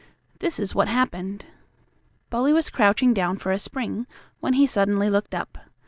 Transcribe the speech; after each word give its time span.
This 0.39 0.59
is 0.59 0.73
what 0.73 0.87
happened: 0.87 1.45
Bully 2.31 2.51
was 2.51 2.71
crouching 2.71 3.13
down 3.13 3.37
for 3.37 3.51
a 3.51 3.59
spring, 3.59 4.07
when 4.39 4.53
he 4.53 4.65
suddenly 4.65 5.11
looked 5.11 5.35
up. 5.35 5.59